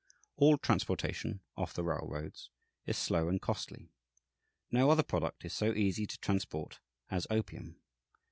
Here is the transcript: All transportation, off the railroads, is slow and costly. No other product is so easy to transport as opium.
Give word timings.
All 0.35 0.57
transportation, 0.57 1.41
off 1.55 1.75
the 1.75 1.83
railroads, 1.83 2.49
is 2.87 2.97
slow 2.97 3.27
and 3.29 3.39
costly. 3.39 3.91
No 4.71 4.89
other 4.89 5.03
product 5.03 5.45
is 5.45 5.53
so 5.53 5.75
easy 5.75 6.07
to 6.07 6.17
transport 6.17 6.79
as 7.11 7.27
opium. 7.29 7.75